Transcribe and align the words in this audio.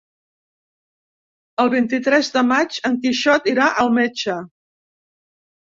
El 1.65 1.69
vint-i-tres 1.75 2.31
de 2.39 2.43
maig 2.53 2.81
en 2.91 2.99
Quixot 3.05 3.53
irà 3.55 3.71
al 3.85 3.95
metge. 4.01 4.41